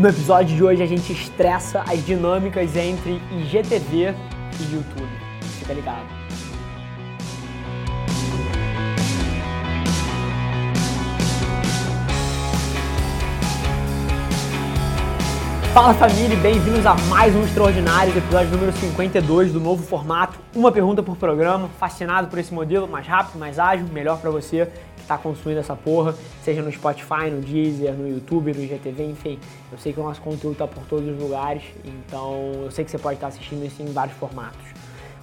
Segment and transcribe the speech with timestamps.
[0.00, 4.14] No episódio de hoje a gente estressa as dinâmicas entre IGTV
[4.58, 5.10] e YouTube.
[5.58, 6.20] Fica ligado.
[15.74, 20.38] Fala família, bem-vindos a mais um Extraordinário, episódio número 52 do novo formato.
[20.54, 24.66] Uma pergunta por programa, fascinado por esse modelo, mais rápido, mais ágil, melhor para você
[25.10, 29.38] está consumindo essa porra, seja no Spotify, no Deezer, no YouTube, no IGTV, enfim.
[29.72, 32.90] Eu sei que o nosso conteúdo está por todos os lugares, então eu sei que
[32.90, 34.64] você pode estar assistindo isso em vários formatos.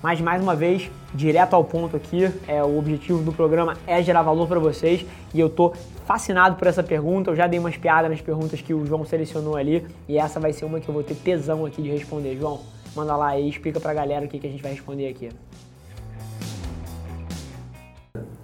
[0.03, 4.21] Mas mais uma vez, direto ao ponto aqui, é, o objetivo do programa é gerar
[4.21, 5.73] valor para vocês e eu tô
[6.05, 7.31] fascinado por essa pergunta.
[7.31, 10.53] Eu já dei umas piadas nas perguntas que o João selecionou ali e essa vai
[10.53, 12.37] ser uma que eu vou ter tesão aqui de responder.
[12.37, 12.61] João,
[12.95, 15.29] manda lá aí, explica pra galera o que, que a gente vai responder aqui.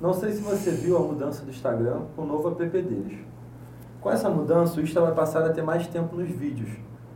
[0.04, 3.20] Não sei se você viu a mudança do Instagram com o novo app deles.
[4.02, 6.72] Com essa mudança, o Insta vai passar a ter mais tempo nos vídeos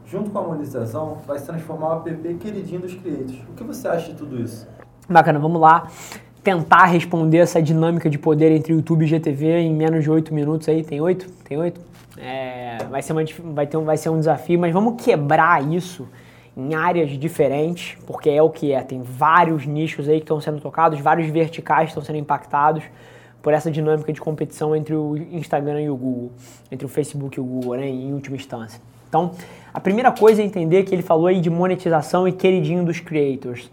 [0.06, 3.38] junto com a monetização, vai se transformar o app queridinho dos clientes.
[3.50, 4.66] O que você acha de tudo isso?
[5.10, 5.90] Bacana, vamos lá
[6.42, 10.70] tentar responder essa dinâmica de poder entre YouTube e GTV em menos de 8 minutos
[10.70, 10.82] aí.
[10.82, 11.30] Tem 8?
[11.44, 11.82] Tem 8?
[12.18, 13.22] É, vai, ser uma,
[13.54, 16.08] vai, ter vai ser um desafio, mas vamos quebrar isso
[16.58, 18.82] em áreas diferentes, porque é o que é.
[18.82, 22.84] Tem vários nichos aí que estão sendo tocados, vários verticais estão sendo impactados
[23.44, 26.32] por essa dinâmica de competição entre o Instagram e o Google,
[26.72, 28.82] entre o Facebook e o Google, né, em última instância.
[29.08, 29.32] Então,
[29.72, 33.70] a primeira coisa é entender que ele falou aí de monetização e queridinho dos creators.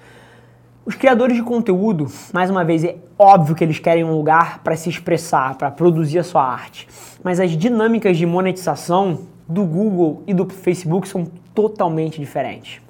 [0.85, 4.77] Os criadores de conteúdo, mais uma vez, é óbvio que eles querem um lugar para
[4.77, 6.87] se expressar, para produzir a sua arte.
[7.23, 12.81] Mas as dinâmicas de monetização do Google e do Facebook são totalmente diferentes.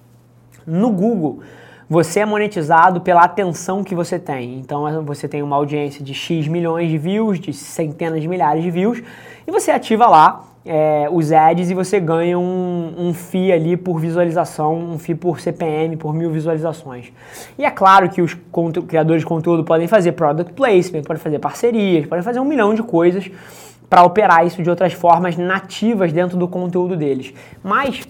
[0.67, 1.41] No Google,
[1.89, 4.59] você é monetizado pela atenção que você tem.
[4.59, 8.71] Então você tem uma audiência de X milhões de views, de centenas de milhares de
[8.71, 9.03] views,
[9.47, 14.01] e você ativa lá é, os ads e você ganha um, um FII ali por
[14.01, 17.13] visualização, um FII por CPM, por mil visualizações.
[17.59, 18.35] E é claro que os
[18.89, 22.83] criadores de conteúdo podem fazer product placement, podem fazer parcerias, podem fazer um milhão de
[22.83, 23.31] coisas
[23.91, 27.35] para operar isso de outras formas nativas dentro do conteúdo deles.
[27.63, 28.09] Mas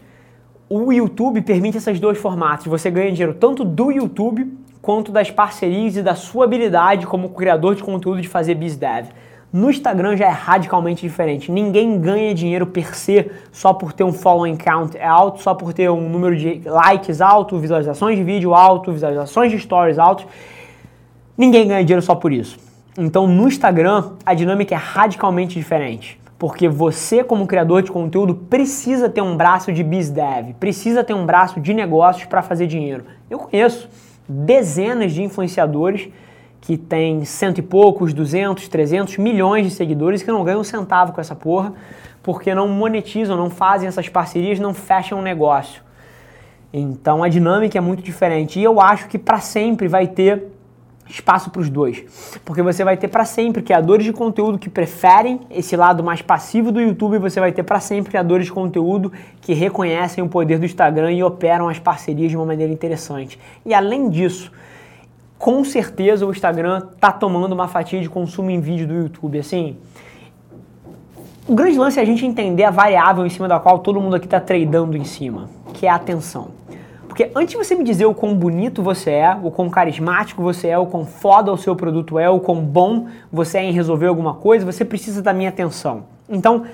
[0.77, 2.67] o YouTube permite esses dois formatos.
[2.67, 4.53] Você ganha dinheiro tanto do YouTube
[4.83, 9.09] quanto das parcerias e da sua habilidade como criador de conteúdo de fazer BizDev.
[9.53, 11.53] No Instagram já é radicalmente diferente.
[11.53, 15.89] Ninguém ganha dinheiro per se só por ter um following count alto, só por ter
[15.89, 20.27] um número de likes alto, visualizações de vídeo alto, visualizações de stories altos.
[21.39, 22.59] Ninguém ganha dinheiro só por isso.
[22.99, 26.19] Então no Instagram a dinâmica é radicalmente diferente.
[26.44, 31.25] Porque você, como criador de conteúdo, precisa ter um braço de BizDev, precisa ter um
[31.25, 33.06] braço de negócios para fazer dinheiro.
[33.31, 33.88] Eu conheço
[34.28, 36.10] dezenas de influenciadores
[36.60, 41.15] que tem cento e poucos, 200, 300 milhões de seguidores que não ganham um centavo
[41.15, 41.72] com essa porra,
[42.22, 45.83] porque não monetizam, não fazem essas parcerias, não fecham um negócio.
[46.71, 48.60] Então a dinâmica é muito diferente.
[48.60, 50.53] E eu acho que para sempre vai ter
[51.09, 52.41] espaço para os dois.
[52.44, 56.72] Porque você vai ter para sempre criadores de conteúdo que preferem esse lado mais passivo
[56.72, 60.59] do YouTube, e você vai ter para sempre criadores de conteúdo que reconhecem o poder
[60.59, 63.38] do Instagram e operam as parcerias de uma maneira interessante.
[63.65, 64.50] E além disso,
[65.38, 69.38] com certeza o Instagram tá tomando uma fatia de consumo em vídeo do YouTube.
[69.38, 69.76] Assim,
[71.47, 74.16] o grande lance é a gente entender a variável em cima da qual todo mundo
[74.16, 76.48] aqui está tradando em cima, que é a atenção.
[77.15, 80.67] Porque antes de você me dizer o quão bonito você é, o quão carismático você
[80.67, 84.09] é, o quão foda o seu produto é, o quão bom você é em resolver
[84.09, 86.07] alguma coisa, você precisa da minha atenção.
[86.29, 86.65] Então,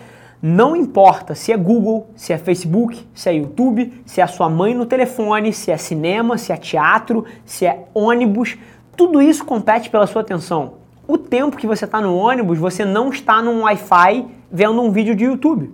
[0.41, 4.49] não importa se é Google, se é Facebook, se é YouTube, se é a sua
[4.49, 8.57] mãe no telefone, se é cinema, se é teatro, se é ônibus,
[8.97, 10.77] tudo isso compete pela sua atenção.
[11.07, 15.15] O tempo que você está no ônibus, você não está num Wi-Fi vendo um vídeo
[15.15, 15.71] de YouTube.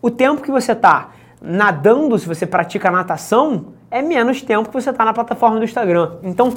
[0.00, 4.90] O tempo que você está nadando, se você pratica natação, é menos tempo que você
[4.90, 6.12] está na plataforma do Instagram.
[6.22, 6.52] Então,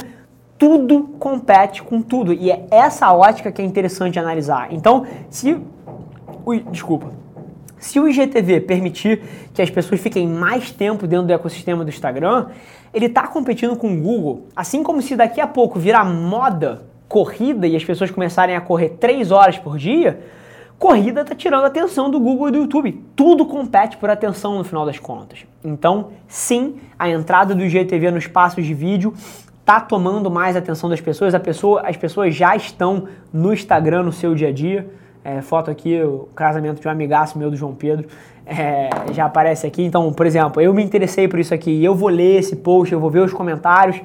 [0.57, 2.31] tudo compete com tudo.
[2.31, 4.67] E é essa ótica que é interessante analisar.
[4.71, 5.59] Então, se.
[6.45, 7.11] Ui, desculpa.
[7.77, 9.21] Se o IGTV permitir
[9.53, 12.47] que as pessoas fiquem mais tempo dentro do ecossistema do Instagram,
[12.93, 14.47] ele está competindo com o Google.
[14.55, 18.89] Assim como se daqui a pouco virar moda corrida e as pessoas começarem a correr
[18.99, 20.21] 3 horas por dia,
[20.79, 23.03] corrida está tirando a atenção do Google e do YouTube.
[23.15, 25.45] Tudo compete por atenção no final das contas.
[25.63, 29.13] Então, sim, a entrada do IGTV nos passos de vídeo
[29.59, 31.33] está tomando mais atenção das pessoas.
[31.37, 34.89] Pessoa, as pessoas já estão no Instagram no seu dia a dia.
[35.23, 38.09] É, foto aqui, o casamento de um amigaço meu do João Pedro,
[38.45, 39.81] é, já aparece aqui.
[39.81, 42.99] Então, por exemplo, eu me interessei por isso aqui, eu vou ler esse post, eu
[42.99, 44.01] vou ver os comentários,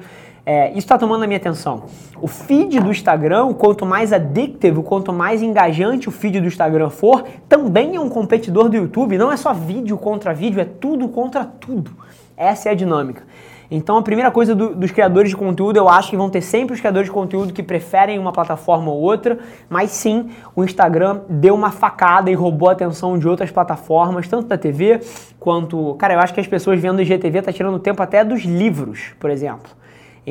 [0.51, 1.83] É, isso está tomando a minha atenção.
[2.19, 7.23] O feed do Instagram, quanto mais addictive, quanto mais engajante o feed do Instagram for,
[7.47, 9.15] também é um competidor do YouTube.
[9.15, 11.91] Não é só vídeo contra vídeo, é tudo contra tudo.
[12.35, 13.21] Essa é a dinâmica.
[13.69, 16.73] Então a primeira coisa do, dos criadores de conteúdo, eu acho que vão ter sempre
[16.73, 19.37] os criadores de conteúdo que preferem uma plataforma ou outra,
[19.69, 24.47] mas sim, o Instagram deu uma facada e roubou a atenção de outras plataformas, tanto
[24.47, 24.99] da TV
[25.39, 25.93] quanto.
[25.99, 29.29] Cara, eu acho que as pessoas vendo IGTV tá tirando tempo até dos livros, por
[29.29, 29.77] exemplo.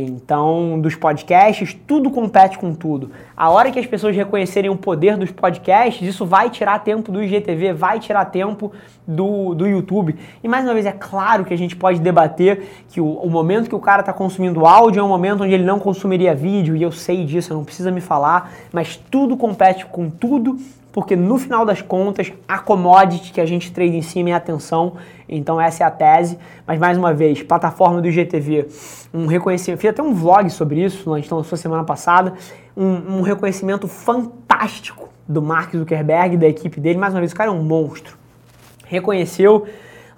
[0.01, 3.11] Então, dos podcasts, tudo compete com tudo.
[3.37, 7.21] A hora que as pessoas reconhecerem o poder dos podcasts, isso vai tirar tempo do
[7.21, 8.71] IGTV, vai tirar tempo
[9.05, 10.15] do, do YouTube.
[10.43, 13.69] E mais uma vez, é claro que a gente pode debater que o, o momento
[13.69, 16.83] que o cara está consumindo áudio é um momento onde ele não consumiria vídeo, e
[16.83, 20.59] eu sei disso, não precisa me falar, mas tudo compete com tudo
[20.93, 24.95] porque no final das contas a commodity que a gente trade em cima é atenção,
[25.29, 26.39] então essa é a tese.
[26.67, 28.67] Mas mais uma vez, plataforma do IGTV,
[29.13, 32.35] um reconhecimento, fiz até um vlog sobre isso, gente lançou semana passada,
[32.77, 37.51] um, um reconhecimento fantástico do Mark Zuckerberg, da equipe dele, mais uma vez, o cara
[37.51, 38.17] é um monstro.
[38.87, 39.67] Reconheceu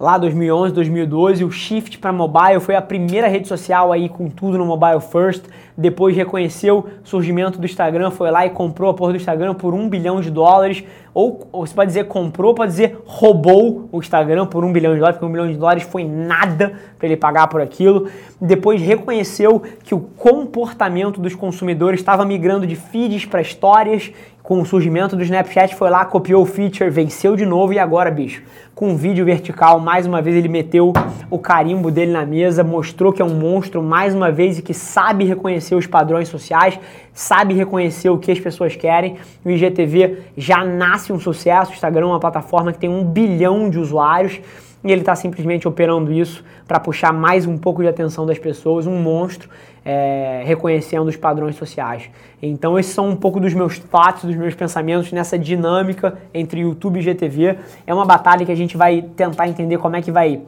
[0.00, 4.56] lá 2011, 2012, o shift para mobile foi a primeira rede social aí com tudo
[4.56, 5.44] no mobile first.
[5.76, 9.74] Depois reconheceu o surgimento do Instagram, foi lá e comprou a porra do Instagram por
[9.74, 10.82] um bilhão de dólares.
[11.12, 15.00] Ou, ou você pode dizer comprou, pode dizer roubou o Instagram por um bilhão de
[15.00, 18.08] dólares, porque um bilhão de dólares foi nada para ele pagar por aquilo.
[18.40, 24.10] Depois reconheceu que o comportamento dos consumidores estava migrando de feeds para histórias
[24.50, 28.10] com o surgimento do Snapchat, foi lá, copiou o feature, venceu de novo e agora,
[28.10, 28.42] bicho,
[28.74, 30.92] com um vídeo vertical, mais uma vez ele meteu
[31.30, 34.74] o carimbo dele na mesa, mostrou que é um monstro mais uma vez e que
[34.74, 36.80] sabe reconhecer os padrões sociais,
[37.14, 39.18] sabe reconhecer o que as pessoas querem.
[39.44, 43.70] O IGTV já nasce um sucesso, o Instagram é uma plataforma que tem um bilhão
[43.70, 44.40] de usuários
[44.82, 48.86] e ele está simplesmente operando isso para puxar mais um pouco de atenção das pessoas,
[48.86, 49.48] um monstro,
[49.84, 52.10] é, reconhecendo os padrões sociais.
[52.42, 56.98] Então esses são um pouco dos meus fatos, dos meus pensamentos nessa dinâmica entre YouTube
[56.98, 57.58] e GTV.
[57.86, 60.40] É uma batalha que a gente vai tentar entender como é que vai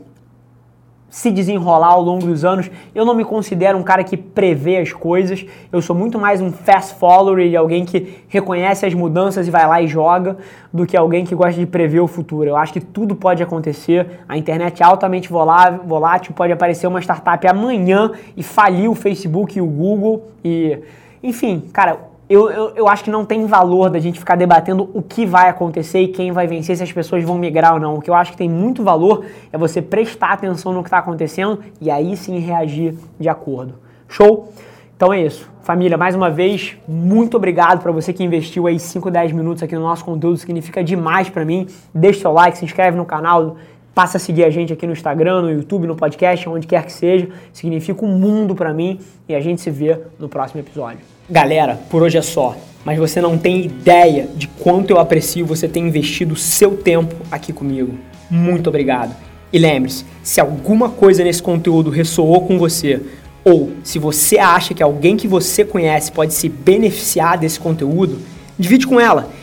[1.13, 2.71] se desenrolar ao longo dos anos.
[2.95, 5.45] Eu não me considero um cara que prevê as coisas.
[5.71, 9.67] Eu sou muito mais um fast follower e alguém que reconhece as mudanças e vai
[9.67, 10.39] lá e joga,
[10.73, 12.49] do que alguém que gosta de prever o futuro.
[12.49, 14.23] Eu acho que tudo pode acontecer.
[14.27, 19.61] A internet é altamente volátil, pode aparecer uma startup amanhã e falir o Facebook e
[19.61, 20.79] o Google e
[21.23, 21.99] enfim, cara,
[22.33, 25.49] eu, eu, eu, acho que não tem valor da gente ficar debatendo o que vai
[25.49, 27.95] acontecer e quem vai vencer, se as pessoas vão migrar ou não.
[27.97, 30.99] O que eu acho que tem muito valor é você prestar atenção no que está
[30.99, 33.75] acontecendo e aí sim reagir de acordo.
[34.09, 34.53] Show?
[34.97, 35.51] Então é isso.
[35.63, 39.75] Família, mais uma vez, muito obrigado para você que investiu aí 5, 10 minutos aqui
[39.75, 41.67] no nosso conteúdo, significa demais para mim.
[41.95, 43.57] Deixe seu like, se inscreve no canal,
[43.95, 46.93] passa a seguir a gente aqui no Instagram, no YouTube, no podcast, onde quer que
[46.93, 47.29] seja.
[47.53, 48.99] Significa um mundo para mim
[49.29, 51.01] e a gente se vê no próximo episódio.
[51.29, 52.57] Galera, por hoje é só.
[52.85, 57.53] Mas você não tem ideia de quanto eu aprecio você ter investido seu tempo aqui
[57.53, 57.97] comigo.
[58.29, 59.15] Muito obrigado.
[59.53, 63.01] E lembre-se, se alguma coisa nesse conteúdo ressoou com você,
[63.45, 68.19] ou se você acha que alguém que você conhece pode se beneficiar desse conteúdo,
[68.59, 69.31] divide com ela.